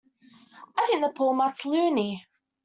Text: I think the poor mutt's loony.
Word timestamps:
I 0.75 0.87
think 0.87 1.01
the 1.03 1.09
poor 1.13 1.35
mutt's 1.35 1.63
loony. 1.63 2.25